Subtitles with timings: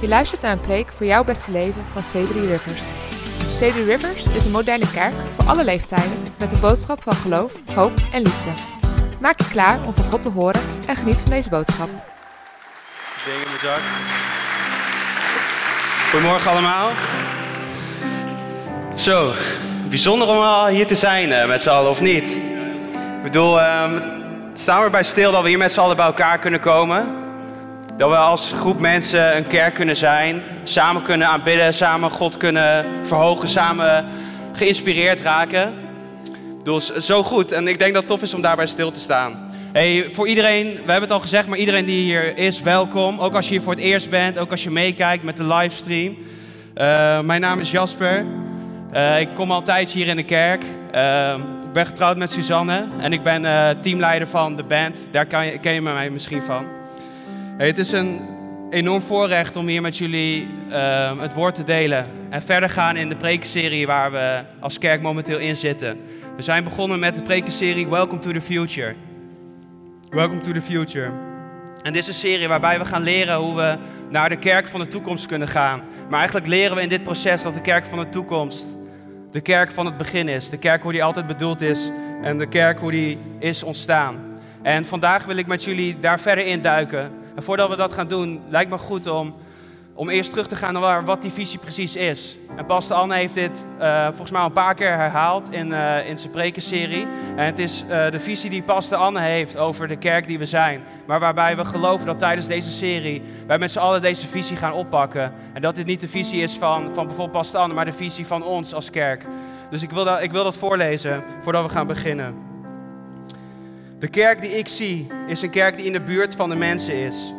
[0.00, 2.82] Je luistert naar een preek voor jouw beste leven van C3 Rivers.
[3.52, 7.92] C3 Rivers is een moderne kerk voor alle leeftijden met een boodschap van geloof, hoop
[8.12, 8.50] en liefde.
[9.20, 11.88] Maak je klaar om van God te horen en geniet van deze boodschap.
[13.24, 13.80] Dingen.
[16.10, 16.90] Goedemorgen allemaal.
[18.94, 19.32] Zo,
[19.88, 22.26] bijzonder om al hier te zijn eh, met z'n allen, of niet?
[23.16, 24.00] Ik bedoel, ehm,
[24.52, 27.25] staan we bij stil dat we hier met z'n allen bij elkaar kunnen komen?
[27.96, 32.86] Dat we als groep mensen een kerk kunnen zijn, samen kunnen aanbidden, samen God kunnen
[33.02, 34.04] verhogen, samen
[34.52, 35.74] geïnspireerd raken.
[36.58, 39.50] Bedoel, zo goed en ik denk dat het tof is om daarbij stil te staan.
[39.72, 43.20] Hey, voor iedereen, we hebben het al gezegd, maar iedereen die hier is, welkom.
[43.20, 46.16] Ook als je hier voor het eerst bent, ook als je meekijkt met de livestream.
[46.74, 48.24] Uh, mijn naam is Jasper.
[48.92, 50.64] Uh, ik kom al een tijdje hier in de kerk.
[50.94, 51.34] Uh,
[51.66, 53.42] ik ben getrouwd met Suzanne en ik ben
[53.80, 55.08] teamleider van de band.
[55.10, 56.64] Daar kan je, ken je mij misschien van.
[57.56, 58.20] Het is een
[58.70, 60.48] enorm voorrecht om hier met jullie
[61.18, 62.06] het woord te delen.
[62.30, 65.98] En verder gaan in de prekenserie waar we als kerk momenteel in zitten.
[66.36, 68.94] We zijn begonnen met de prekenserie Welcome to the Future.
[70.10, 71.10] Welcome to the Future.
[71.82, 73.76] En dit is een serie waarbij we gaan leren hoe we
[74.10, 75.82] naar de kerk van de toekomst kunnen gaan.
[76.08, 78.66] Maar eigenlijk leren we in dit proces dat de kerk van de toekomst
[79.30, 80.50] de kerk van het begin is.
[80.50, 81.90] De kerk hoe die altijd bedoeld is
[82.22, 84.16] en de kerk hoe die is ontstaan.
[84.62, 87.24] En vandaag wil ik met jullie daar verder in duiken.
[87.36, 89.34] En voordat we dat gaan doen, lijkt me goed om
[89.96, 92.36] om eerst terug te gaan naar wat die visie precies is.
[92.56, 96.08] En Pastor Anne heeft dit uh, volgens mij al een paar keer herhaald in, uh,
[96.08, 97.06] in zijn prekenserie.
[97.36, 100.46] En het is uh, de visie die Pastor Anne heeft over de kerk die we
[100.46, 100.82] zijn.
[101.06, 104.72] Maar waarbij we geloven dat tijdens deze serie wij met z'n allen deze visie gaan
[104.72, 105.32] oppakken.
[105.52, 108.26] En dat dit niet de visie is van, van bijvoorbeeld Pastor Anne, maar de visie
[108.26, 109.24] van ons als kerk.
[109.70, 112.45] Dus ik wil dat, ik wil dat voorlezen voordat we gaan beginnen.
[113.98, 116.94] De kerk die ik zie is een kerk die in de buurt van de mensen
[116.94, 117.32] is.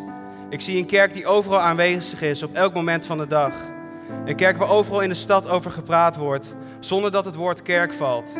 [0.50, 3.53] Ik zie een kerk die overal aanwezig is, op elk moment van de dag.
[4.25, 7.94] Een kerk waar overal in de stad over gepraat wordt, zonder dat het woord kerk
[7.94, 8.31] valt.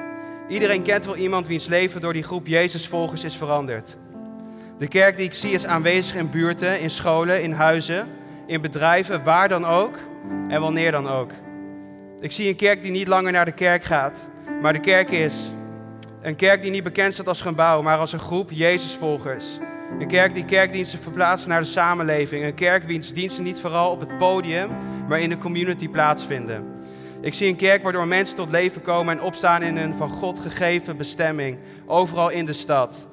[0.48, 3.98] Iedereen kent wel iemand wiens leven door die groep Jezusvolgers is veranderd.
[4.78, 8.08] De kerk die ik zie is aanwezig in buurten, in scholen, in huizen,
[8.46, 9.98] in bedrijven, waar dan ook
[10.48, 11.32] en wanneer dan ook.
[12.20, 14.30] Ik zie een kerk die niet langer naar de kerk gaat,
[14.62, 15.50] maar de kerk is.
[16.22, 19.58] Een kerk die niet bekend staat als gebouw, maar als een groep Jezusvolgers.
[20.00, 22.44] Een kerk die kerkdiensten verplaatst naar de samenleving.
[22.44, 24.70] Een kerk wiens diensten niet vooral op het podium,
[25.08, 26.66] maar in de community plaatsvinden.
[27.22, 30.40] Ik zie een kerk waardoor mensen tot leven komen en opstaan in een van God
[30.40, 33.08] gegeven bestemming, overal in de stad.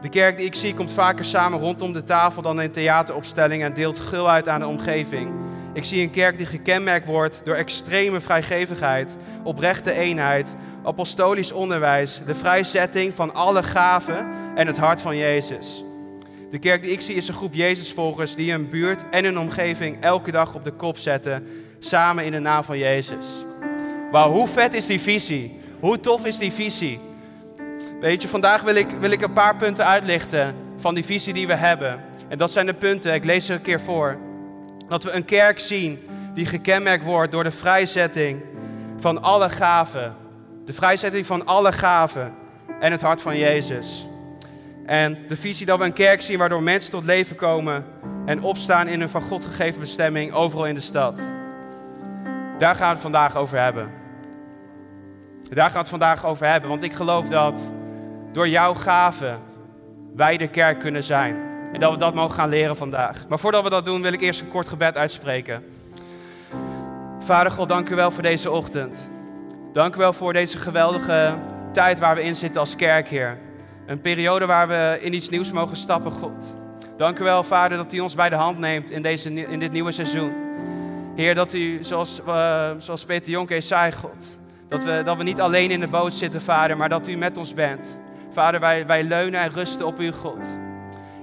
[0.00, 3.74] De kerk die ik zie komt vaker samen rondom de tafel dan in theateropstellingen en
[3.74, 5.30] deelt gul uit aan de omgeving.
[5.78, 12.34] Ik zie een kerk die gekenmerkt wordt door extreme vrijgevigheid, oprechte eenheid, apostolisch onderwijs, de
[12.34, 15.84] vrijzetting van alle gaven en het hart van Jezus.
[16.50, 19.96] De kerk die ik zie is een groep Jezusvolgers die hun buurt en hun omgeving
[20.00, 21.46] elke dag op de kop zetten,
[21.78, 23.44] samen in de naam van Jezus.
[24.10, 25.54] Wauw, hoe vet is die visie?
[25.80, 27.00] Hoe tof is die visie?
[28.00, 31.46] Weet je, vandaag wil ik, wil ik een paar punten uitlichten van die visie die
[31.46, 32.00] we hebben.
[32.28, 34.27] En dat zijn de punten, ik lees ze een keer voor.
[34.88, 35.98] Dat we een kerk zien
[36.34, 38.42] die gekenmerkt wordt door de vrijzetting
[38.98, 40.14] van alle gaven.
[40.64, 42.34] De vrijzetting van alle gaven
[42.80, 44.06] en het hart van Jezus.
[44.86, 47.84] En de visie dat we een kerk zien waardoor mensen tot leven komen
[48.26, 51.20] en opstaan in een van God gegeven bestemming overal in de stad.
[52.58, 53.90] Daar gaan we het vandaag over hebben.
[55.42, 57.70] Daar gaan we het vandaag over hebben, want ik geloof dat
[58.32, 59.38] door jouw gaven
[60.14, 61.47] wij de kerk kunnen zijn.
[61.72, 63.28] En dat we dat mogen gaan leren vandaag.
[63.28, 65.64] Maar voordat we dat doen, wil ik eerst een kort gebed uitspreken.
[67.18, 69.08] Vader God, dank u wel voor deze ochtend.
[69.72, 71.34] Dank u wel voor deze geweldige
[71.72, 73.38] tijd waar we in zitten als kerk, Heer.
[73.86, 76.54] Een periode waar we in iets nieuws mogen stappen, God.
[76.96, 79.72] Dank u wel, Vader, dat u ons bij de hand neemt in, deze, in dit
[79.72, 80.32] nieuwe seizoen.
[81.16, 85.40] Heer, dat u, zoals, uh, zoals Peter Jonke zei, God, dat we, dat we niet
[85.40, 87.98] alleen in de boot zitten, Vader, maar dat u met ons bent.
[88.30, 90.46] Vader, wij, wij leunen en rusten op u, God.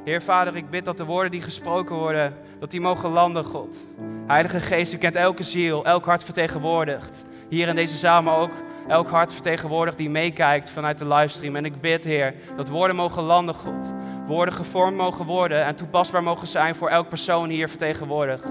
[0.06, 3.86] Heer, Vader, ik bid dat de woorden die gesproken worden, dat die mogen landen, God.
[4.28, 7.26] Heilige Geest, u kent elke ziel, elk hart vertegenwoordigd.
[7.50, 8.52] Hier in deze zaal, maar ook
[8.88, 11.56] elk hart vertegenwoordigt die meekijkt vanuit de livestream.
[11.56, 13.94] En ik bid, Heer, dat woorden mogen landen, God.
[14.26, 18.50] Woorden gevormd mogen worden en toepasbaar mogen zijn voor elk persoon hier vertegenwoordigd.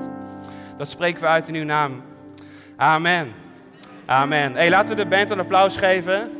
[0.78, 2.02] Dat spreken we uit in uw naam.
[2.76, 3.32] Amen.
[4.06, 4.54] Amen.
[4.54, 6.30] Hey, laten we de band een applaus geven.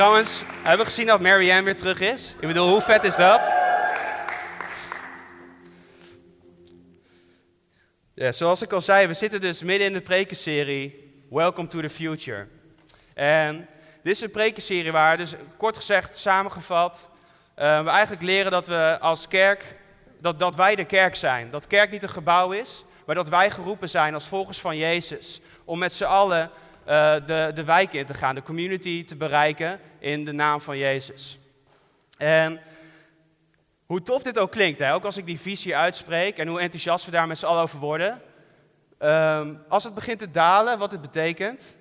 [0.00, 2.34] Trouwens, hebben we gezien dat Marianne weer terug is?
[2.40, 3.52] Ik bedoel, hoe vet is dat?
[8.14, 11.90] Ja, zoals ik al zei, we zitten dus midden in de prekenserie Welcome to the
[11.90, 12.46] Future.
[13.14, 13.68] En
[14.02, 17.10] dit is een prekenserie waar, dus kort gezegd, samengevat,
[17.58, 19.64] uh, we eigenlijk leren dat we als kerk
[20.20, 21.50] Dat, dat wij de kerk zijn.
[21.50, 25.40] Dat kerk niet een gebouw is, maar dat wij geroepen zijn als volgers van Jezus.
[25.64, 26.50] Om met z'n allen
[26.86, 30.78] uh, de, de wijk in te gaan, de community te bereiken in de naam van
[30.78, 31.38] Jezus.
[32.16, 32.60] En
[33.86, 34.94] hoe tof dit ook klinkt, hè?
[34.94, 37.78] ook als ik die visie uitspreek en hoe enthousiast we daar met z'n allen over
[37.78, 38.20] worden.
[38.98, 41.76] Um, als het begint te dalen, wat het betekent,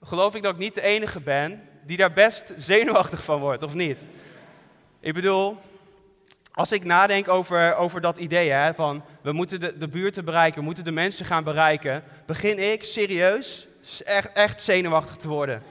[0.00, 3.74] geloof ik dat ik niet de enige ben die daar best zenuwachtig van wordt, of
[3.74, 4.04] niet?
[5.00, 5.56] Ik bedoel,
[6.52, 10.58] als ik nadenk over, over dat idee hè, van we moeten de, de buurten bereiken,
[10.58, 13.66] we moeten de mensen gaan bereiken, begin ik serieus
[14.04, 15.62] echt, echt zenuwachtig te worden.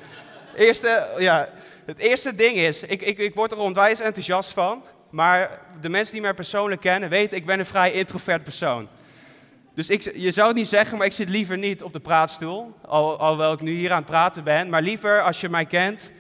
[0.55, 1.49] Eerste, ja,
[1.85, 6.13] het eerste ding is, ik, ik, ik word er onwijs enthousiast van, maar de mensen
[6.13, 8.87] die mij persoonlijk kennen weten, ik ben een vrij introvert persoon.
[9.75, 12.73] Dus ik, je zou het niet zeggen, maar ik zit liever niet op de praatstoel,
[12.85, 14.69] al, alhoewel ik nu hier aan het praten ben.
[14.69, 16.11] Maar liever als je mij kent,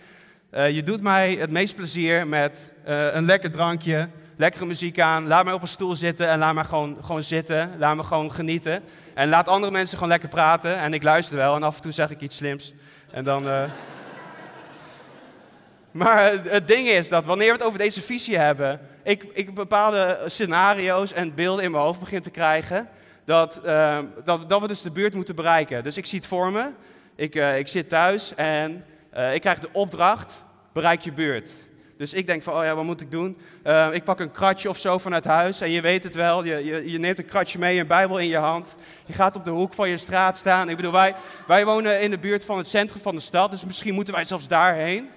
[0.53, 5.27] uh, je doet mij het meest plezier met uh, een lekker drankje, lekkere muziek aan.
[5.27, 7.73] Laat mij op een stoel zitten en laat mij gewoon, gewoon zitten.
[7.77, 8.83] Laat me gewoon genieten.
[9.19, 10.77] En laat andere mensen gewoon lekker praten.
[10.77, 12.73] En ik luister wel en af en toe zeg ik iets slims.
[13.11, 13.47] En dan.
[13.47, 13.63] Uh...
[15.91, 20.19] maar het ding is dat wanneer we het over deze visie hebben, ik, ik bepaalde
[20.25, 22.89] scenario's en beelden in mijn hoofd begin te krijgen.
[23.25, 25.83] Dat, uh, dat, dat we dus de buurt moeten bereiken.
[25.83, 26.69] Dus ik zie het voor me.
[27.15, 28.85] Ik, uh, ik zit thuis en
[29.33, 30.43] ik krijg de opdracht:
[30.73, 31.51] bereik je buurt.
[31.99, 33.37] Dus ik denk van, oh ja, wat moet ik doen?
[33.65, 36.43] Uh, ik pak een kratje of zo vanuit huis en je weet het wel.
[36.43, 38.75] Je, je, je, neemt een kratje mee, een bijbel in je hand.
[39.05, 40.69] Je gaat op de hoek van je straat staan.
[40.69, 41.15] Ik bedoel, wij,
[41.47, 44.25] wij wonen in de buurt van het centrum van de stad, dus misschien moeten wij
[44.25, 45.09] zelfs daarheen.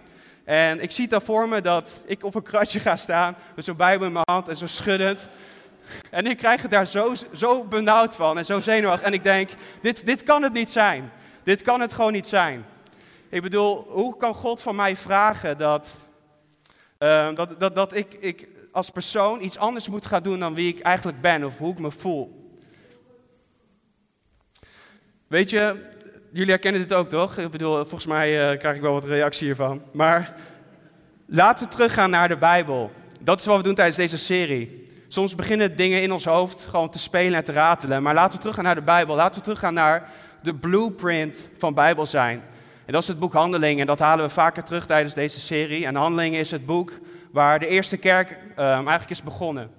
[0.45, 3.77] En ik zie daar voor me dat ik op een kratje ga staan met zo'n
[3.77, 5.29] bijbel in mijn hand en zo schuddend.
[6.11, 9.07] En ik krijg het daar zo, zo benauwd van en zo zenuwachtig.
[9.07, 9.51] En ik denk,
[9.83, 11.13] dit, dit kan het niet zijn.
[11.43, 12.65] Dit kan het gewoon niet zijn.
[13.29, 15.91] Ik bedoel, hoe kan God van mij vragen dat
[17.03, 20.75] Ehm, dat dat, dat ik, ik als persoon iets anders moet gaan doen dan wie
[20.75, 22.53] ik eigenlijk ben of hoe ik me voel.
[25.27, 25.91] Weet je,
[26.31, 27.39] jullie herkennen dit ook toch?
[27.39, 29.83] Ik bedoel, volgens mij uh, krijg ik wel wat reactie hiervan.
[29.93, 30.35] Maar
[31.27, 32.91] laten we teruggaan naar de Bijbel.
[33.21, 34.89] Dat is wat we doen tijdens deze serie.
[35.09, 38.03] Soms beginnen dingen in ons hoofd gewoon te spelen en te ratelen.
[38.03, 39.15] Maar laten we teruggaan naar de Bijbel.
[39.15, 40.11] Laten we teruggaan naar
[40.43, 42.43] de blueprint van Bijbel zijn.
[42.93, 43.81] Dat is het boek Handelingen.
[43.81, 45.87] En dat halen we vaker terug tijdens deze serie.
[45.87, 46.93] En Handelingen is het boek
[47.31, 49.71] waar de eerste kerk um, eigenlijk is begonnen.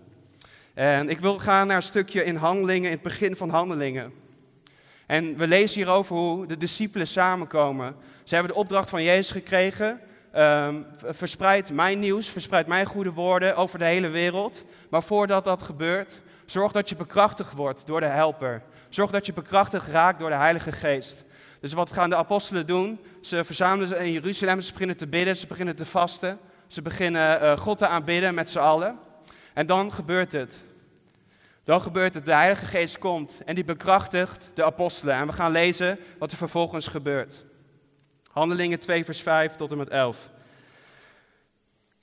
[0.73, 4.13] En ik wil gaan naar een stukje in Handelingen, in het begin van Handelingen.
[5.05, 7.95] En we lezen hierover hoe de discipelen samenkomen.
[8.23, 9.99] Ze hebben de opdracht van Jezus gekregen.
[10.35, 14.63] Um, verspreid mijn nieuws, verspreid mijn goede woorden over de hele wereld.
[14.89, 18.61] Maar voordat dat gebeurt, zorg dat je bekrachtigd wordt door de helper.
[18.89, 21.23] Zorg dat je bekrachtigd raakt door de Heilige Geest.
[21.63, 22.99] Dus wat gaan de apostelen doen?
[23.21, 26.39] Ze verzamelen ze in Jeruzalem, ze beginnen te bidden, ze beginnen te vasten.
[26.67, 28.99] Ze beginnen uh, God te aanbidden met z'n allen.
[29.53, 30.63] En dan gebeurt het.
[31.63, 35.15] Dan gebeurt het, de Heilige Geest komt en die bekrachtigt de apostelen.
[35.15, 37.45] En we gaan lezen wat er vervolgens gebeurt.
[38.31, 40.29] Handelingen 2, vers 5 tot en met 11.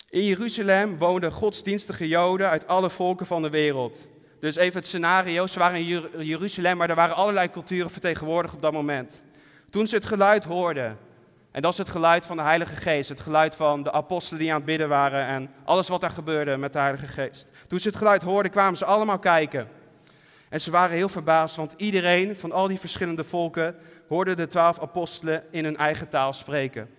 [0.09, 4.07] In Jeruzalem woonden godsdienstige Joden uit alle volken van de wereld.
[4.41, 8.63] Dus even het scenario, ze waren in Jeruzalem, maar er waren allerlei culturen vertegenwoordigd op
[8.63, 9.23] dat moment.
[9.71, 10.99] Toen ze het geluid hoorden,
[11.51, 14.51] en dat is het geluid van de Heilige Geest, het geluid van de apostelen die
[14.51, 17.47] aan het bidden waren en alles wat er gebeurde met de Heilige Geest.
[17.67, 19.69] Toen ze het geluid hoorden, kwamen ze allemaal kijken.
[20.49, 23.77] En ze waren heel verbaasd, want iedereen van al die verschillende volken
[24.09, 26.91] hoorde de twaalf apostelen in hun eigen taal spreken.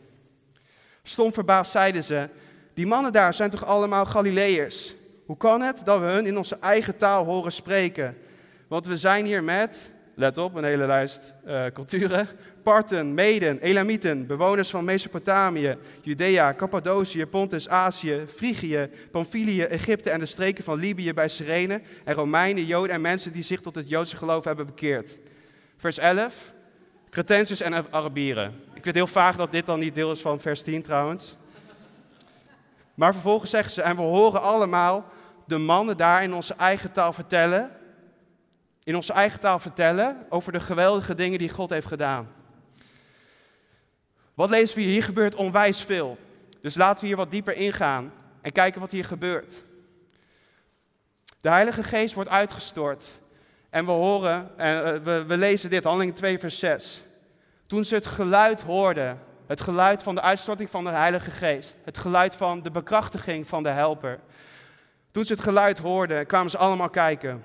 [1.04, 2.30] Stom verbaasd zeiden ze,
[2.74, 4.96] die mannen daar zijn toch allemaal Galileërs?
[5.26, 8.18] Hoe kan het dat we hun in onze eigen taal horen spreken?
[8.68, 12.28] Want we zijn hier met, let op, een hele lijst uh, culturen,
[12.64, 20.26] Parten, Meden, Elamieten, bewoners van Mesopotamië, Judea, Cappadocië, Pontus, Azië, Frigië, Pamphylië, Egypte en de
[20.26, 24.18] streken van Libië bij Cyrene en Romeinen, Joden en mensen die zich tot het Joodse
[24.18, 25.18] geloof hebben bekeerd.
[25.78, 26.54] Vers 11,
[27.10, 28.54] Cretensers en Arabieren.
[28.74, 31.36] Ik vind heel vaag dat dit dan niet deel is van vers 10 trouwens.
[32.94, 35.06] Maar vervolgens zeggen ze, en we horen allemaal
[35.46, 37.72] de mannen daar in onze eigen taal vertellen,
[38.84, 42.28] in onze eigen taal vertellen over de geweldige dingen die God heeft gedaan.
[44.34, 44.92] Wat lezen we hier?
[44.92, 46.18] Hier gebeurt onwijs veel.
[46.62, 49.64] Dus laten we hier wat dieper ingaan en kijken wat hier gebeurt.
[51.42, 53.12] De Heilige Geest wordt uitgestort.
[53.70, 57.02] En we horen, en eh, we, we lezen dit, handeling 2, vers 6.
[57.68, 61.98] Toen ze het geluid hoorden, het geluid van de uitstorting van de Heilige Geest, het
[61.98, 64.20] geluid van de bekrachtiging van de Helper.
[65.12, 67.44] Toen ze het geluid hoorden, kwamen ze allemaal kijken.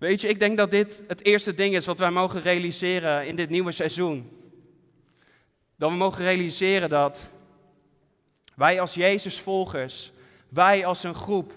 [0.00, 3.36] Weet je, ik denk dat dit het eerste ding is wat wij mogen realiseren in
[3.36, 4.30] dit nieuwe seizoen.
[5.76, 7.30] Dat we mogen realiseren dat
[8.54, 10.12] wij als Jezus volgers,
[10.48, 11.52] wij als een groep,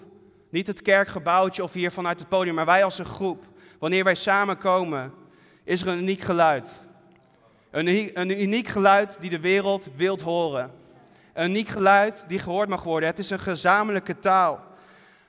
[0.50, 3.44] Niet het kerkgebouwtje of hier vanuit het podium, maar wij als een groep.
[3.78, 5.12] Wanneer wij samenkomen,
[5.64, 6.70] is er een uniek geluid.
[7.70, 10.70] Een, een uniek geluid die de wereld wilt horen.
[11.32, 13.08] Een uniek geluid die gehoord mag worden.
[13.08, 14.60] Het is een gezamenlijke taal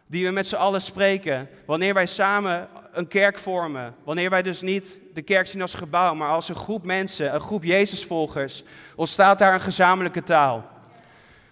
[0.07, 1.49] die we met z'n allen spreken.
[1.65, 3.95] Wanneer wij samen een kerk vormen.
[4.03, 7.39] Wanneer wij dus niet de kerk zien als gebouw, maar als een groep mensen, een
[7.41, 8.63] groep Jezusvolgers,
[8.95, 10.65] ontstaat daar een gezamenlijke taal.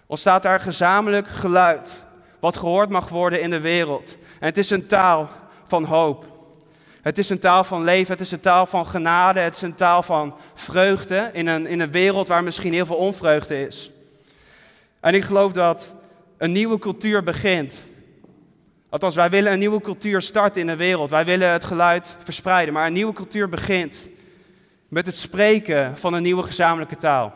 [0.06, 2.04] Ontstaat daar een gezamenlijk geluid,
[2.40, 4.16] wat gehoord mag worden in de wereld.
[4.40, 5.28] En het is een taal
[5.64, 6.24] van hoop.
[7.02, 9.74] Het is een taal van leven, het is een taal van genade, het is een
[9.74, 13.90] taal van vreugde in een, in een wereld waar misschien heel veel onvreugde is.
[15.00, 15.94] En ik geloof dat
[16.36, 17.88] een nieuwe cultuur begint
[18.94, 21.10] Althans, wij willen een nieuwe cultuur starten in de wereld.
[21.10, 22.74] Wij willen het geluid verspreiden.
[22.74, 24.08] Maar een nieuwe cultuur begint
[24.88, 27.34] met het spreken van een nieuwe gezamenlijke taal.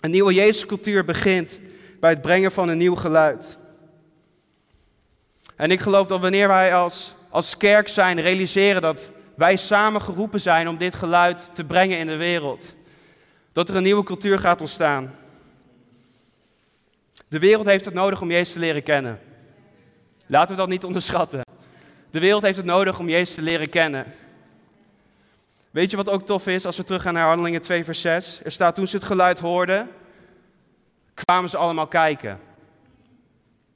[0.00, 1.60] Een nieuwe Jezuscultuur begint
[2.00, 3.56] bij het brengen van een nieuw geluid.
[5.56, 10.40] En ik geloof dat wanneer wij als, als kerk zijn, realiseren dat wij samen geroepen
[10.40, 12.74] zijn om dit geluid te brengen in de wereld,
[13.52, 15.14] dat er een nieuwe cultuur gaat ontstaan.
[17.28, 19.20] De wereld heeft het nodig om Jezus te leren kennen.
[20.26, 21.40] Laten we dat niet onderschatten.
[22.10, 24.04] De wereld heeft het nodig om Jezus te leren kennen.
[25.70, 28.40] Weet je wat ook tof is als we teruggaan naar Handelingen 2, vers 6?
[28.44, 29.88] Er staat toen ze het geluid hoorden,
[31.14, 32.40] kwamen ze allemaal kijken.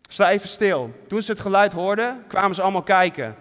[0.09, 0.95] Sta even stil.
[1.09, 3.37] Toen ze het geluid hoorden, kwamen ze allemaal kijken.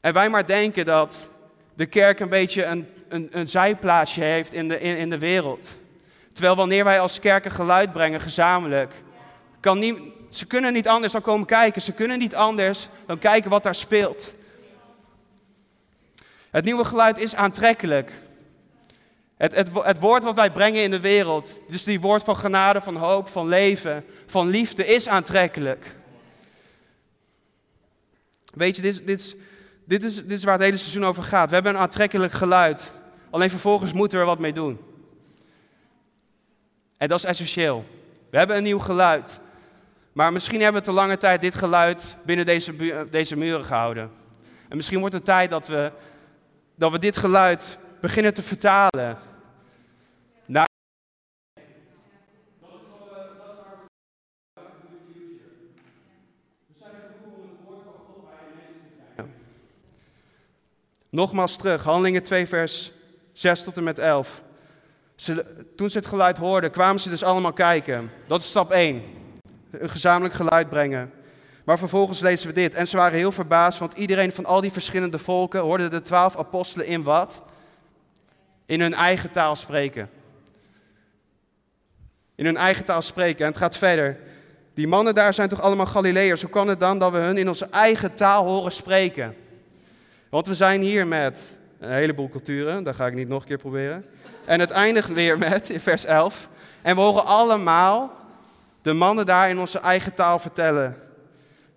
[0.00, 1.28] En wij maar denken dat
[1.74, 5.68] de kerk een beetje een, een, een zijplaatsje heeft in de, in, in de wereld.
[6.32, 8.94] Terwijl wanneer wij als kerk een geluid brengen gezamenlijk,
[9.60, 11.82] kan, nie, ze kunnen niet anders dan komen kijken.
[11.82, 14.32] Ze kunnen niet anders dan kijken wat daar speelt.
[16.50, 18.12] Het nieuwe geluid is aantrekkelijk.
[19.36, 22.80] Het, het, het, woord wat wij brengen in de wereld, dus die woord van genade,
[22.80, 25.94] van hoop, van leven, van liefde, is aantrekkelijk.
[28.54, 29.34] Weet je, dit, dit, is,
[29.84, 31.48] dit, is, dit is waar het hele seizoen over gaat.
[31.48, 32.92] We hebben een aantrekkelijk geluid,
[33.30, 34.78] alleen vervolgens moeten we er wat mee doen.
[36.96, 37.84] En dat is essentieel.
[38.30, 39.40] We hebben een nieuw geluid.
[40.16, 44.10] Maar misschien hebben we te lange tijd dit geluid binnen deze, deze muren gehouden.
[44.68, 45.92] En misschien wordt het tijd dat we,
[46.74, 49.18] dat we dit geluid beginnen te vertalen.
[61.08, 62.92] Nogmaals terug, Handelingen 2, vers
[63.32, 64.42] 6 tot en met 11.
[65.76, 68.10] toen ze het geluid hoorden, kwamen ze dus allemaal kijken.
[68.26, 69.24] Dat is stap 1
[69.82, 71.12] een gezamenlijk geluid brengen.
[71.64, 72.74] Maar vervolgens lezen we dit.
[72.74, 76.38] En ze waren heel verbaasd, want iedereen van al die verschillende volken hoorde de twaalf
[76.38, 77.42] apostelen in wat?
[78.66, 80.10] In hun eigen taal spreken.
[82.34, 83.44] In hun eigen taal spreken.
[83.44, 84.18] En het gaat verder.
[84.74, 86.42] Die mannen daar zijn toch allemaal Galileërs?
[86.42, 89.34] Hoe kan het dan dat we hun in onze eigen taal horen spreken?
[90.28, 93.58] Want we zijn hier met een heleboel culturen, dat ga ik niet nog een keer
[93.58, 94.04] proberen.
[94.44, 96.48] En het eindigt weer met, in vers 11.
[96.82, 98.12] En we horen allemaal
[98.86, 100.96] de mannen daar in onze eigen taal vertellen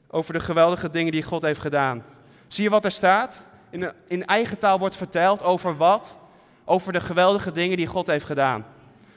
[0.10, 2.04] over de geweldige dingen die God heeft gedaan.
[2.48, 3.44] Zie je wat er staat?
[3.70, 6.18] In, in eigen taal wordt verteld over wat?
[6.66, 8.66] Over de geweldige dingen die God heeft gedaan.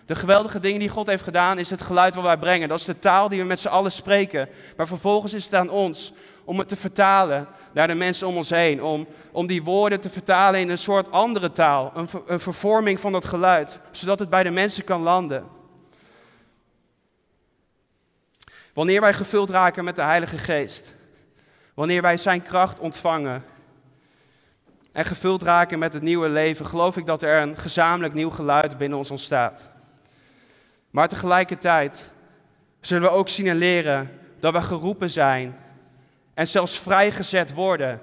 [0.06, 2.68] De geweldige dingen die God heeft gedaan is het geluid wat wij brengen.
[2.68, 4.48] Dat is de taal die we met z'n allen spreken.
[4.76, 6.12] Maar vervolgens is het aan ons
[6.44, 8.82] om het te vertalen naar de mensen om ons heen.
[8.82, 11.92] Om, om die woorden te vertalen in een soort andere taal.
[11.94, 13.80] Een, een vervorming van dat geluid.
[13.90, 15.60] Zodat het bij de mensen kan landen.
[18.72, 20.96] Wanneer wij gevuld raken met de Heilige Geest,
[21.74, 23.44] wanneer wij Zijn kracht ontvangen
[24.92, 28.78] en gevuld raken met het nieuwe leven, geloof ik dat er een gezamenlijk nieuw geluid
[28.78, 29.70] binnen ons ontstaat.
[30.90, 32.10] Maar tegelijkertijd
[32.80, 35.56] zullen we ook zien en leren dat we geroepen zijn
[36.34, 38.00] en zelfs vrijgezet worden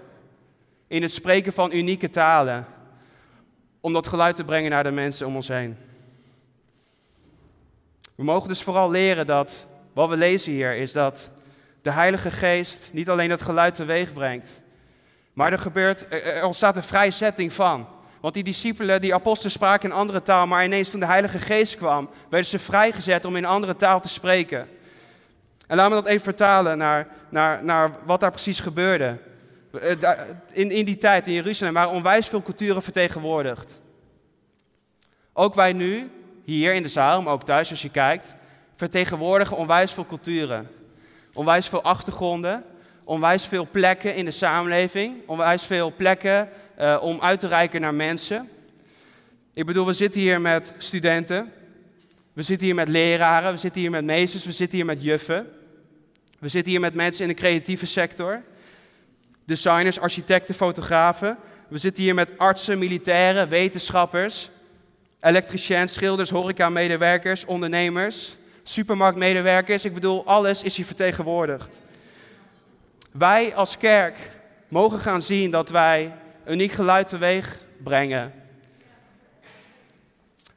[0.87, 2.65] in het spreken van unieke talen,
[3.81, 5.77] om dat geluid te brengen naar de mensen om ons heen.
[8.15, 11.31] We mogen dus vooral leren dat wat we lezen hier is dat
[11.81, 14.61] de Heilige Geest niet alleen het geluid teweeg brengt,
[15.33, 17.87] maar er, gebeurt, er ontstaat een vrijzetting van.
[18.21, 21.75] Want die discipelen, die apostelen spraken in andere taal, maar ineens toen de Heilige Geest
[21.75, 24.67] kwam, werden ze vrijgezet om in andere taal te spreken.
[25.67, 29.17] En laten we dat even vertalen naar, naar, naar wat daar precies gebeurde.
[29.81, 30.11] Eh,
[30.51, 33.79] in, in die tijd in Jeruzalem waren onwijs veel culturen vertegenwoordigd.
[35.33, 36.11] Ook wij nu,
[36.43, 38.33] hier in de zaal, maar ook thuis als je kijkt,
[38.79, 40.67] vertegenwoordigen onwijs veel culturen.
[41.33, 42.63] Onwijs veel achtergronden,
[43.03, 47.93] onwijs veel plekken in de samenleving, onwijs veel plekken uh, om uit te reiken naar
[47.93, 48.49] mensen.
[49.53, 51.51] Ik bedoel, we zitten hier met studenten,
[52.33, 55.47] we zitten hier met leraren, we zitten hier met meesters, we zitten hier met juffen.
[56.39, 58.41] We zitten hier met mensen in de creatieve sector.
[59.45, 61.37] Designers, architecten, fotografen.
[61.67, 64.49] We zitten hier met artsen, militairen, wetenschappers,
[65.19, 68.37] elektriciëns, schilders, horeca-medewerkers, ondernemers,
[68.69, 69.85] supermarktmedewerkers.
[69.85, 71.81] Ik bedoel, alles is hier vertegenwoordigd.
[73.11, 74.17] Wij als kerk
[74.67, 76.15] mogen gaan zien dat wij
[76.47, 78.33] uniek geluid teweeg brengen.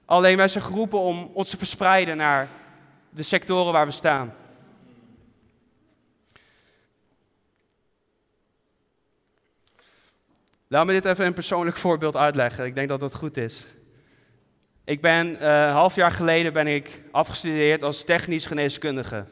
[0.04, 2.48] Alleen wij zijn geroepen om ons te verspreiden naar
[3.10, 4.34] de sectoren waar we staan.
[10.68, 12.64] Laat me dit even een persoonlijk voorbeeld uitleggen.
[12.64, 13.64] Ik denk dat dat goed is.
[14.84, 19.24] Ik ben, uh, een half jaar geleden ben ik afgestudeerd als technisch geneeskundige.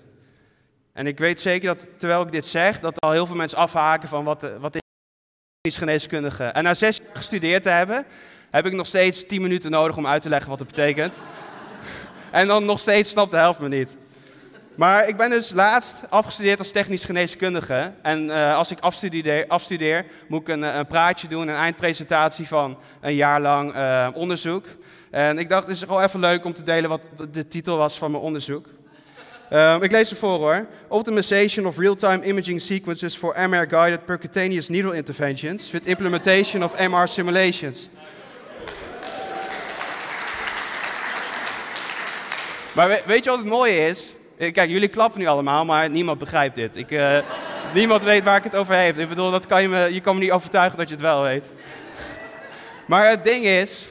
[0.93, 4.09] En ik weet zeker dat, terwijl ik dit zeg, dat al heel veel mensen afhaken
[4.09, 4.81] van wat, wat is
[5.61, 6.45] technisch geneeskundige.
[6.45, 8.05] En na zes jaar gestudeerd te hebben,
[8.51, 11.19] heb ik nog steeds tien minuten nodig om uit te leggen wat het betekent.
[12.31, 13.97] en dan nog steeds snapt de helft me niet.
[14.75, 17.93] Maar ik ben dus laatst afgestudeerd als technisch geneeskundige.
[18.03, 22.79] En uh, als ik afstudeer, afstudeer moet ik een, een, praatje doen, een eindpresentatie van
[23.01, 23.75] een jaar lang
[24.15, 24.67] onderzoek.
[25.11, 27.01] En ik dacht, het is gewoon even leuk om te delen wat
[27.33, 28.67] de titel was van mijn onderzoek.
[29.53, 30.67] Um, ik lees het voor hoor.
[30.89, 37.89] Optimization of real-time imaging sequences for MR-guided percutaneous needle interventions with implementation of MR simulations.
[42.75, 44.17] Maar weet je wat het mooie is?
[44.39, 46.77] Eh, kijk, jullie klappen nu allemaal, maar niemand begrijpt dit.
[46.77, 47.19] Ik, uh,
[47.75, 48.99] niemand weet waar ik het over heb.
[48.99, 51.23] Ik bedoel, dat kan je, me, je kan me niet overtuigen dat je het wel
[51.23, 51.51] weet.
[52.87, 53.89] Maar het ding is,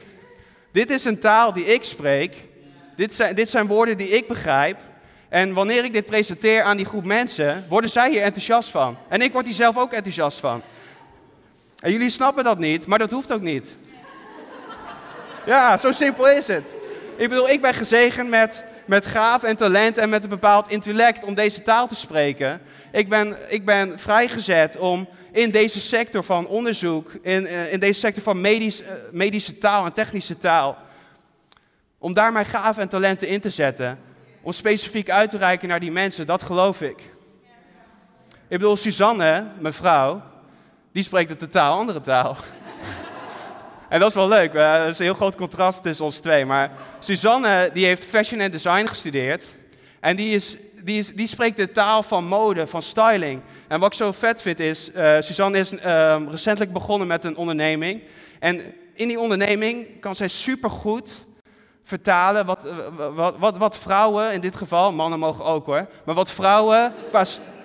[0.72, 2.36] dit is een taal die ik spreek.
[2.96, 4.78] Dit zijn, dit zijn woorden die ik begrijp.
[5.28, 8.96] En wanneer ik dit presenteer aan die groep mensen, worden zij hier enthousiast van.
[9.08, 10.62] En ik word hier zelf ook enthousiast van.
[11.78, 13.76] En jullie snappen dat niet, maar dat hoeft ook niet.
[15.46, 16.64] Ja, zo simpel is het.
[17.16, 21.24] Ik bedoel, ik ben gezegend met met gaaf en talent en met een bepaald intellect
[21.24, 22.60] om deze taal te spreken.
[22.92, 28.00] Ik ben, ik ben vrijgezet om in deze sector van onderzoek, in, eh, in deze
[28.00, 30.76] sector van medisch, eh, medische taal en technische taal,
[31.98, 33.98] om daar mijn gaaf en talenten in te zetten.
[34.42, 36.98] Om specifiek uit te reiken naar die mensen, dat geloof ik.
[38.48, 40.22] Ik bedoel, Suzanne, mijn vrouw,
[40.92, 42.36] die spreekt een totaal andere taal.
[43.90, 44.54] En dat is wel leuk.
[44.54, 46.44] Er is een heel groot contrast tussen ons twee.
[46.44, 49.44] Maar Suzanne die heeft fashion en design gestudeerd.
[50.00, 53.40] En die, is, die, is, die spreekt de taal van mode, van styling.
[53.68, 57.36] En wat ik zo vet vind is, uh, Suzanne is uh, recentelijk begonnen met een
[57.36, 58.02] onderneming.
[58.38, 58.60] En
[58.94, 61.10] in die onderneming kan zij supergoed
[61.82, 62.76] vertalen wat, eh,
[63.14, 67.24] wat, wat, wat vrouwen, in dit geval, mannen mogen ook hoor, maar wat vrouwen qua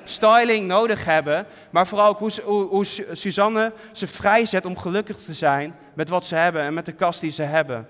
[0.10, 5.34] styling nodig hebben, maar vooral ook hoe, hoe, hoe Suzanne ze vrijzet om gelukkig te
[5.34, 7.88] zijn met wat ze hebben en met de kast die ze hebben.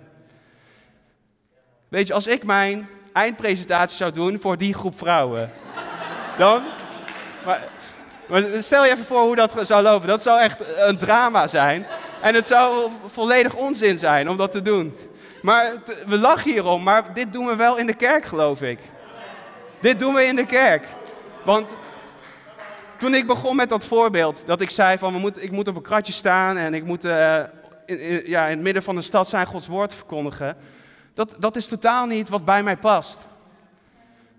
[1.87, 5.51] Weet je, als ik mijn eindpresentatie zou doen voor die groep vrouwen,
[6.37, 6.63] dan.
[7.45, 7.63] Maar,
[8.27, 10.07] maar stel je even voor hoe dat zou lopen.
[10.07, 11.85] Dat zou echt een drama zijn.
[12.21, 14.97] En het zou volledig onzin zijn om dat te doen.
[15.41, 15.73] Maar
[16.07, 18.79] we lachen hierom, maar dit doen we wel in de kerk, geloof ik.
[19.79, 20.83] Dit doen we in de kerk.
[21.43, 21.69] Want
[22.97, 25.75] toen ik begon met dat voorbeeld, dat ik zei van we moet, ik moet op
[25.75, 27.39] een kratje staan en ik moet uh,
[27.85, 30.57] in, ja, in het midden van de stad zijn Gods woord verkondigen.
[31.13, 33.17] Dat, dat is totaal niet wat bij mij past.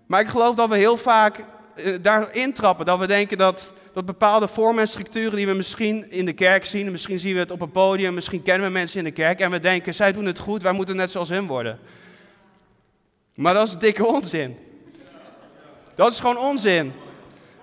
[0.06, 1.44] Maar ik geloof dat we heel vaak
[1.76, 2.86] uh, daarin trappen.
[2.86, 6.64] Dat we denken dat, dat bepaalde vormen en structuren die we misschien in de kerk
[6.64, 6.90] zien.
[6.90, 9.40] Misschien zien we het op een podium, misschien kennen we mensen in de kerk.
[9.40, 11.78] En we denken, zij doen het goed, wij moeten net zoals hun worden.
[13.34, 14.56] Maar dat is dikke onzin.
[15.94, 16.92] Dat is gewoon onzin.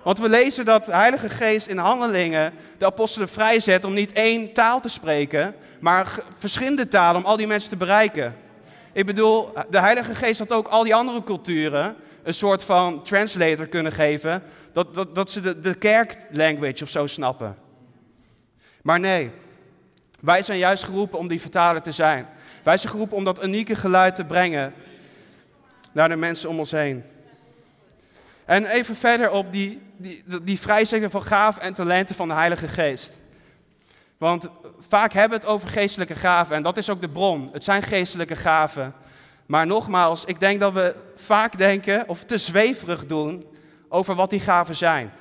[0.04, 4.52] Want we lezen dat de Heilige Geest in handelingen de apostelen vrijzet om niet één
[4.52, 8.36] taal te spreken, maar verschillende talen om al die mensen te bereiken.
[8.92, 13.66] Ik bedoel, de Heilige Geest had ook al die andere culturen een soort van translator
[13.66, 17.56] kunnen geven, dat, dat, dat ze de, de kerklanguage of zo snappen.
[18.82, 19.30] Maar nee,
[20.20, 22.26] wij zijn juist geroepen om die vertaler te zijn.
[22.62, 24.74] Wij zijn geroepen om dat unieke geluid te brengen
[25.92, 27.04] naar de mensen om ons heen.
[28.44, 30.60] En even verder op die, die, die
[31.10, 33.12] van gaven en talenten van de Heilige Geest.
[34.18, 37.48] Want vaak hebben we het over geestelijke gaven en dat is ook de bron.
[37.52, 38.94] Het zijn geestelijke gaven.
[39.46, 43.46] Maar nogmaals, ik denk dat we vaak denken of te zweverig doen
[43.88, 45.12] over wat die gaven zijn.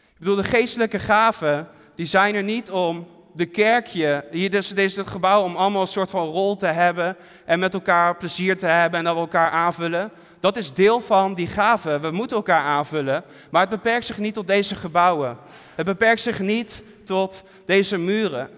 [0.00, 5.06] Ik bedoel, de geestelijke gaven, die zijn er niet om de kerkje, hier dus deze
[5.06, 8.98] gebouw, om allemaal een soort van rol te hebben en met elkaar plezier te hebben
[8.98, 10.10] en dat we elkaar aanvullen.
[10.40, 11.98] Dat is deel van die gave.
[11.98, 13.24] We moeten elkaar aanvullen.
[13.50, 15.38] Maar het beperkt zich niet tot deze gebouwen.
[15.74, 18.50] Het beperkt zich niet tot deze muren.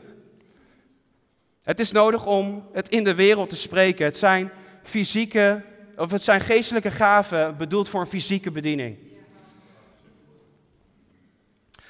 [1.62, 4.04] Het is nodig om het in de wereld te spreken.
[4.04, 4.50] Het zijn
[4.82, 5.62] fysieke,
[5.96, 8.96] of het zijn geestelijke gaven bedoeld voor een fysieke bediening.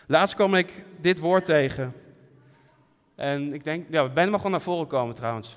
[0.07, 1.95] Laatst kwam ik dit woord tegen.
[3.21, 5.57] En ik denk, ja, Ben mag gewoon naar voren komen trouwens.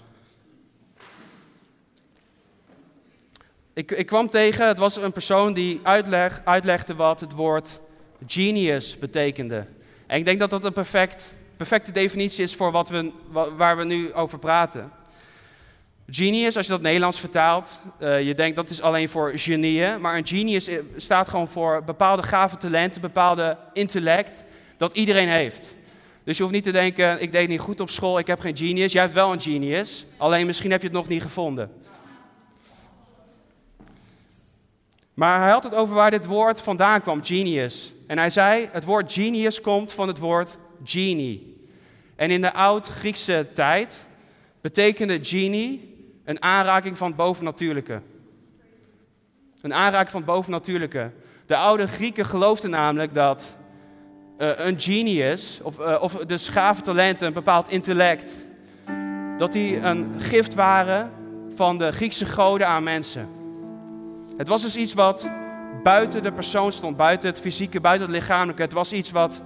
[3.73, 7.79] Ik, ik kwam tegen, het was een persoon die uitleg, uitlegde wat het woord
[8.27, 9.65] genius betekende.
[10.07, 13.11] En ik denk dat dat een perfect, perfecte definitie is voor wat we,
[13.57, 14.91] waar we nu over praten.
[16.09, 20.17] Genius, als je dat Nederlands vertaalt, uh, je denkt dat is alleen voor genieën, maar
[20.17, 24.43] een genius staat gewoon voor bepaalde gave talenten, bepaalde intellect
[24.77, 25.73] dat iedereen heeft.
[26.23, 28.57] Dus je hoeft niet te denken, ik deed niet goed op school, ik heb geen
[28.57, 28.91] genius.
[28.91, 31.71] Jij hebt wel een genius, alleen misschien heb je het nog niet gevonden.
[35.13, 37.93] Maar hij had het over waar dit woord vandaan kwam, genius.
[38.07, 41.67] En hij zei, het woord genius komt van het woord genie.
[42.15, 44.05] En in de oud-Griekse tijd
[44.61, 48.01] betekende genie een aanraking van het bovennatuurlijke.
[49.61, 51.11] Een aanraking van het bovennatuurlijke.
[51.45, 53.57] De oude Grieken geloofden namelijk dat
[54.43, 58.31] een genius, of, uh, of dus gave talenten, een bepaald intellect,
[59.37, 61.11] dat die een gift waren
[61.55, 63.29] van de Griekse goden aan mensen.
[64.37, 65.29] Het was dus iets wat
[65.83, 68.61] buiten de persoon stond, buiten het fysieke, buiten het lichamelijke.
[68.61, 69.41] Het was iets wat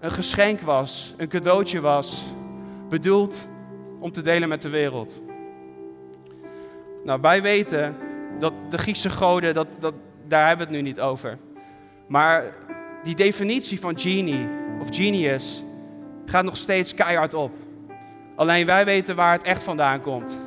[0.00, 2.22] een geschenk was, een cadeautje was,
[2.88, 3.48] bedoeld
[4.00, 5.20] om te delen met de wereld.
[7.04, 7.96] Nou, wij weten
[8.38, 9.94] dat de Griekse goden, dat, dat,
[10.26, 11.38] daar hebben we het nu niet over.
[12.06, 12.44] Maar
[13.02, 14.48] die definitie van genie
[14.80, 15.64] of genius
[16.26, 17.50] gaat nog steeds keihard op.
[18.36, 20.38] Alleen wij weten waar het echt vandaan komt.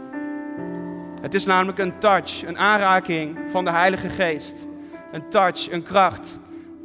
[1.21, 4.55] Het is namelijk een touch, een aanraking van de Heilige Geest.
[5.11, 6.39] Een touch, een kracht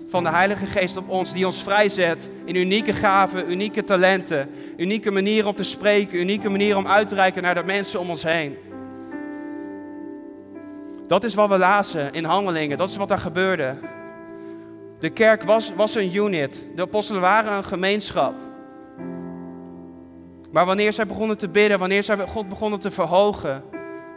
[0.08, 5.10] van de Heilige Geest op ons, die ons vrijzet in unieke gaven, unieke talenten, unieke
[5.10, 8.22] manieren om te spreken, unieke manieren om uit te reiken naar de mensen om ons
[8.22, 8.56] heen.
[11.06, 13.74] Dat is wat we lazen in handelingen, dat is wat er gebeurde.
[15.00, 18.34] De kerk was, was een unit, de apostelen waren een gemeenschap.
[20.50, 23.62] Maar wanneer zij begonnen te bidden, wanneer zij God begonnen te verhogen,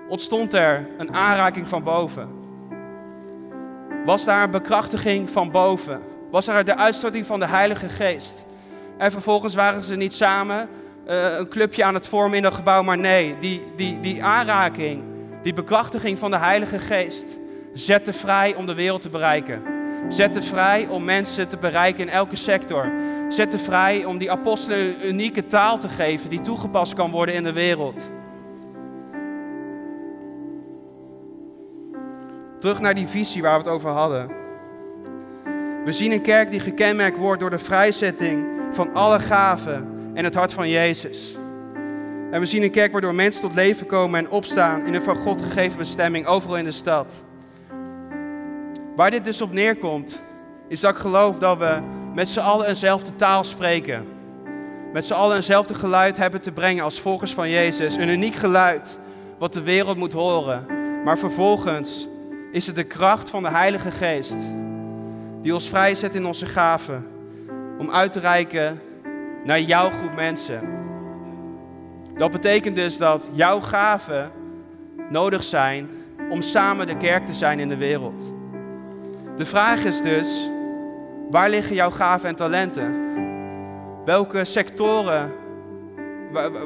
[0.08, 2.30] ontstond er een aanraking van boven.
[4.06, 6.02] Was daar een bekrachtiging van boven?
[6.32, 8.46] Was er de uitstorting van de Heilige Geest?
[8.98, 10.70] En vervolgens waren ze niet samen
[11.08, 15.04] uh, een clubje aan het vormen in dat gebouw, maar nee, die, die, die aanraking,
[15.42, 17.38] die bekrachtiging van de Heilige Geest
[17.74, 19.83] zette vrij om de wereld te bereiken.
[20.10, 22.92] Zette vrij om mensen te bereiken in elke sector.
[23.30, 27.44] Zette vrij om die apostelen een unieke taal te geven die toegepast kan worden in
[27.44, 28.12] de wereld.
[32.60, 34.32] Terug naar die visie waar we het over hadden.
[35.86, 40.36] We zien een kerk die gekenmerkt wordt door de vrijzetting van alle gaven en het
[40.36, 41.36] hart van Jezus.
[42.32, 45.16] En we zien een kerk waardoor mensen tot leven komen en opstaan in een van
[45.16, 47.24] God gegeven bestemming overal in de stad.
[48.96, 50.24] Waar dit dus op neerkomt,
[50.68, 51.80] is dat ik geloof dat we
[52.14, 54.08] met z'n allen eenzelfde taal spreken.
[54.92, 57.96] Met z'n allen eenzelfde geluid hebben te brengen als volgers van Jezus.
[57.96, 59.00] Een uniek geluid
[59.38, 60.66] wat de wereld moet horen.
[61.04, 62.08] Maar vervolgens
[62.52, 64.38] is het de kracht van de Heilige Geest
[65.42, 67.08] die ons vrijzet in onze gaven
[67.78, 68.82] om uit te reiken
[69.44, 70.62] naar jouw groep mensen.
[72.18, 74.32] Dat betekent dus dat jouw gaven
[75.10, 75.90] nodig zijn
[76.30, 78.33] om samen de kerk te zijn in de wereld.
[79.38, 80.50] De vraag is dus,
[81.30, 83.02] waar liggen jouw gaven en talenten?
[84.06, 85.32] Welke sectoren,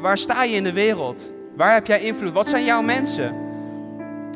[0.01, 1.31] waar, sta je in de wereld?
[1.55, 2.31] Waar heb jij invloed?
[2.31, 3.35] Wat zijn jouw mensen?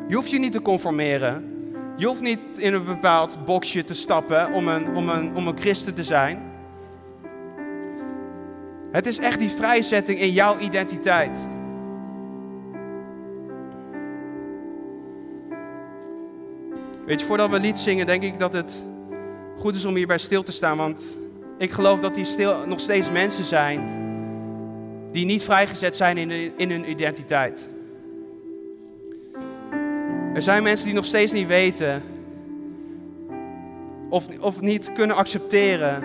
[0.08, 1.50] Je hoeft je niet te conformeren.
[1.96, 5.58] Je hoeft niet in een bepaald boxje te stappen om een, om een, om een
[5.58, 6.42] christen te zijn.
[8.92, 11.38] Het is echt die vrijzetting in jouw identiteit.
[17.06, 18.72] Weet je, voordat we lied zingen, denk ik dat het
[19.58, 20.76] goed is om hierbij stil te staan.
[20.76, 21.02] Want
[21.58, 24.00] ik geloof dat hier stil, nog steeds mensen zijn
[25.10, 27.68] die niet vrijgezet zijn in, in hun identiteit.
[30.34, 32.02] Er zijn mensen die nog steeds niet weten
[34.08, 36.02] of, of niet kunnen accepteren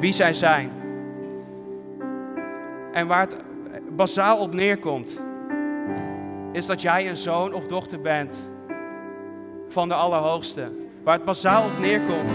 [0.00, 0.70] wie zij zijn.
[2.92, 3.28] En waar
[3.70, 5.20] het bazaal op neerkomt,
[6.52, 8.50] is dat jij een zoon of dochter bent
[9.72, 10.70] van de Allerhoogste.
[11.04, 12.30] Waar het bazaal op neerkomt,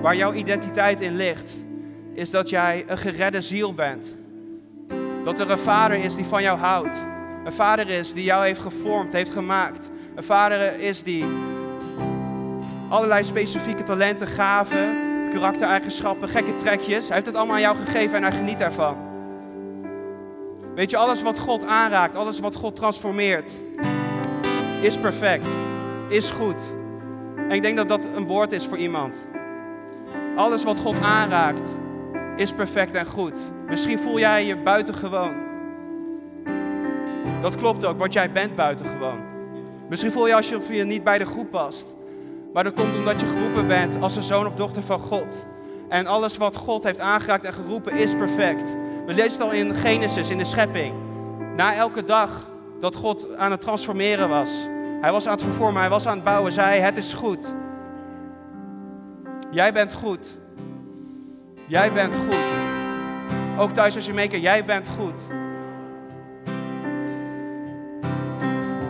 [0.00, 1.56] waar jouw identiteit in ligt,
[2.14, 4.16] is dat jij een geredde ziel bent.
[5.24, 6.96] Dat er een vader is die van jou houdt.
[7.44, 9.90] Een vader is die jou heeft gevormd, heeft gemaakt.
[10.14, 11.24] Een vader is die
[12.88, 14.98] allerlei specifieke talenten, gaven,
[15.32, 17.06] karaktereigenschappen, gekke trekjes.
[17.06, 18.96] Hij heeft het allemaal aan jou gegeven en hij geniet daarvan.
[20.74, 23.50] Weet je, alles wat God aanraakt, alles wat God transformeert,
[24.80, 25.46] is perfect,
[26.10, 26.62] is goed.
[27.36, 29.26] En ik denk dat dat een woord is voor iemand.
[30.36, 31.68] Alles wat God aanraakt,
[32.36, 33.38] is perfect en goed.
[33.68, 35.32] Misschien voel jij je buitengewoon.
[37.42, 39.18] Dat klopt ook, want jij bent buitengewoon.
[39.88, 41.96] Misschien voel je alsof je niet bij de groep past.
[42.52, 45.46] Maar dat komt omdat je geroepen bent als een zoon of dochter van God.
[45.88, 48.76] En alles wat God heeft aangeraakt en geroepen is perfect.
[49.06, 50.94] We lezen het al in Genesis, in de schepping.
[51.56, 54.68] Na elke dag dat God aan het transformeren was.
[55.00, 57.52] Hij was aan het vervormen, hij was aan het bouwen, zei het is goed.
[59.50, 60.38] Jij bent goed.
[61.66, 62.38] Jij bent goed.
[63.58, 65.20] Ook thuis als je meekijkt, jij bent goed.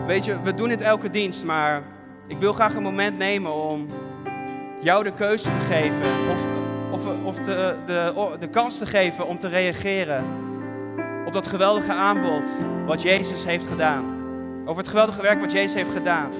[0.05, 1.81] Weet je, we doen het elke dienst, maar
[2.27, 3.87] ik wil graag een moment nemen om
[4.81, 6.05] jou de keuze te geven.
[6.29, 6.45] Of,
[6.91, 10.23] of, of de, de, de kans te geven om te reageren
[11.25, 12.43] op dat geweldige aanbod
[12.85, 14.20] wat Jezus heeft gedaan.
[14.65, 16.31] Over het geweldige werk wat Jezus heeft gedaan.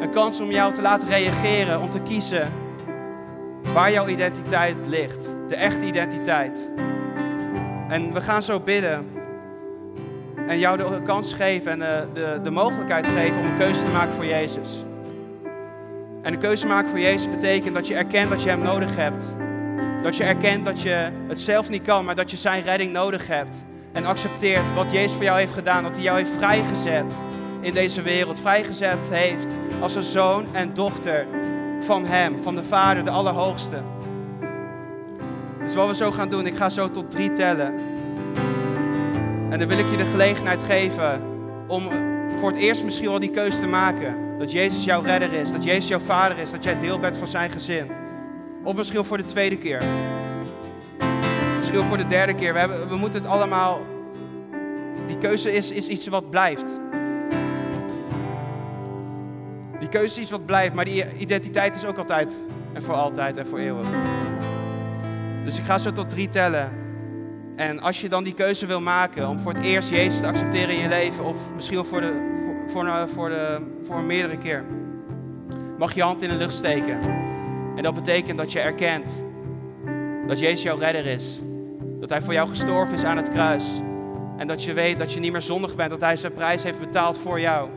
[0.00, 2.48] Een kans om jou te laten reageren, om te kiezen
[3.72, 5.34] waar jouw identiteit ligt.
[5.48, 6.68] De echte identiteit.
[7.88, 9.06] En we gaan zo bidden.
[10.46, 13.90] En jou de kans geven en de, de, de mogelijkheid geven om een keuze te
[13.90, 14.84] maken voor Jezus.
[16.22, 19.24] En een keuze maken voor Jezus betekent dat je erkent dat je Hem nodig hebt.
[20.02, 23.26] Dat je erkent dat je het zelf niet kan, maar dat je Zijn redding nodig
[23.26, 23.64] hebt.
[23.98, 25.82] En accepteert wat Jezus voor jou heeft gedaan.
[25.82, 27.12] Dat Hij jou heeft vrijgezet
[27.60, 28.40] in deze wereld.
[28.40, 31.26] Vrijgezet heeft als een zoon en dochter
[31.80, 33.76] van Hem, van de Vader, de Allerhoogste.
[35.62, 37.74] Dus wat we zo gaan doen, ik ga zo tot drie tellen.
[39.50, 41.22] En dan wil ik je de gelegenheid geven
[41.66, 41.88] om
[42.40, 44.38] voor het eerst misschien wel die keuze te maken.
[44.38, 47.28] Dat Jezus jouw redder is, dat Jezus jouw vader is, dat jij deel bent van
[47.28, 47.90] zijn gezin.
[48.62, 49.82] Of misschien voor de tweede keer.
[51.68, 52.52] Misschien voor de derde keer.
[52.52, 53.80] We, hebben, we moeten het allemaal.
[55.06, 56.80] Die keuze is, is iets wat blijft.
[59.78, 63.36] Die keuze is iets wat blijft, maar die identiteit is ook altijd en voor altijd
[63.36, 63.86] en voor eeuwig.
[65.44, 66.72] Dus ik ga zo tot drie tellen.
[67.56, 70.74] En als je dan die keuze wil maken om voor het eerst Jezus te accepteren
[70.74, 72.12] in je leven, of misschien voor, de,
[72.66, 74.64] voor, voor, de, voor een meerdere keer,
[75.78, 77.00] mag je hand in de lucht steken.
[77.76, 79.22] En dat betekent dat je erkent
[80.26, 81.38] dat Jezus jouw redder is.
[82.00, 83.80] Dat Hij voor jou gestorven is aan het kruis.
[84.36, 86.78] En dat je weet dat je niet meer zondig bent, dat Hij zijn prijs heeft
[86.80, 87.68] betaald voor jou.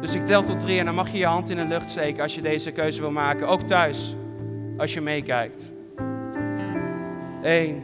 [0.00, 2.22] Dus ik tel tot drie en dan mag je je hand in de lucht steken
[2.22, 3.48] als je deze keuze wil maken.
[3.48, 4.16] Ook thuis,
[4.76, 5.72] als je meekijkt.
[7.42, 7.82] Eén.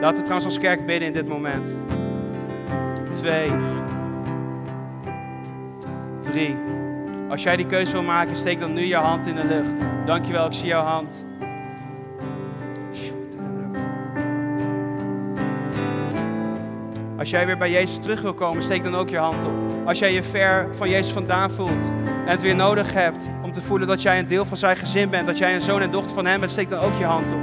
[0.00, 1.68] Laten we trouwens als kerk bidden in dit moment.
[3.12, 3.50] Twee.
[6.22, 6.56] Drie.
[7.28, 9.82] Als jij die keuze wil maken, steek dan nu je hand in de lucht.
[10.06, 11.26] Dankjewel, ik zie jouw hand.
[17.18, 19.52] Als jij weer bij Jezus terug wil komen, steek dan ook je hand op.
[19.86, 21.90] Als jij je ver van Jezus vandaan voelt
[22.24, 25.10] en het weer nodig hebt om te voelen dat jij een deel van zijn gezin
[25.10, 27.32] bent, dat jij een zoon en dochter van hem bent, steek dan ook je hand
[27.32, 27.38] op.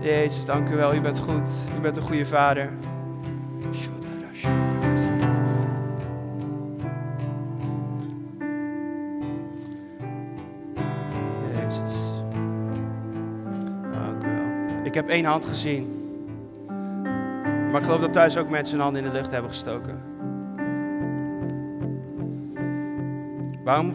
[0.00, 0.94] Jezus, dank u wel.
[0.94, 1.48] U bent goed.
[1.76, 2.70] U bent een goede vader.
[11.52, 11.94] Jezus.
[13.92, 14.84] Dank u wel.
[14.84, 15.99] Ik heb één hand gezien.
[17.70, 20.02] Maar ik geloof dat thuis ook mensen hun handen in de lucht hebben gestoken.
[23.64, 23.92] Waarom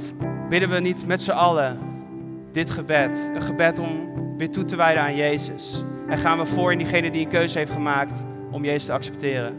[0.49, 1.77] bidden we niet met z'n allen
[2.51, 3.29] dit gebed?
[3.33, 5.83] Een gebed om weer toe te wijden aan Jezus.
[6.07, 9.53] En gaan we voor in diegene die een keuze heeft gemaakt om Jezus te accepteren.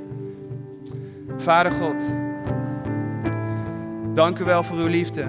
[1.37, 2.03] Vader God,
[4.15, 5.25] dank u wel voor uw liefde.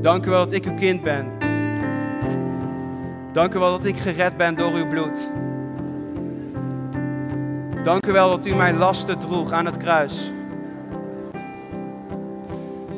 [0.00, 1.26] Dank u wel dat ik uw kind ben.
[3.32, 5.30] Dank u wel dat ik gered ben door uw bloed.
[7.84, 10.32] Dank u wel dat u mijn lasten droeg aan het kruis.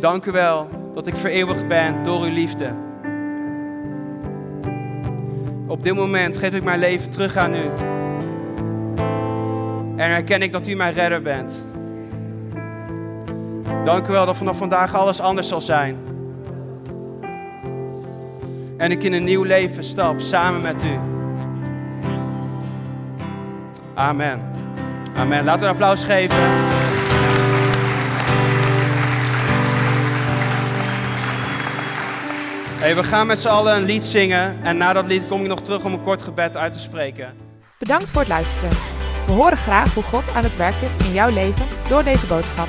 [0.00, 2.70] Dank u wel dat ik vereeuwigd ben door uw liefde.
[5.66, 7.70] Op dit moment geef ik mijn leven terug aan u.
[9.96, 11.64] En herken ik dat u mijn redder bent.
[13.84, 15.96] Dank u wel dat vanaf vandaag alles anders zal zijn.
[18.76, 20.98] En ik in een nieuw leven stap samen met u.
[23.94, 24.53] Amen.
[25.24, 25.44] Amen.
[25.44, 26.36] Laten we een applaus geven.
[32.80, 34.58] Hey, we gaan met z'n allen een lied zingen.
[34.62, 37.34] En na dat lied kom ik nog terug om een kort gebed uit te spreken.
[37.78, 38.70] Bedankt voor het luisteren.
[39.26, 42.68] We horen graag hoe God aan het werk is in jouw leven door deze boodschap.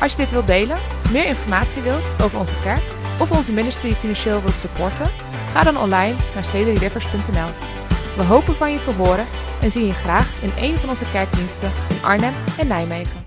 [0.00, 0.78] Als je dit wilt delen,
[1.12, 2.82] meer informatie wilt over onze kerk
[3.20, 5.10] of onze ministry financieel wilt supporten,
[5.52, 7.85] ga dan online naar cedryrivers.nl.
[8.16, 9.26] We hopen van je te horen
[9.62, 13.25] en zien je graag in een van onze kerkdiensten in Arnhem en Nijmegen.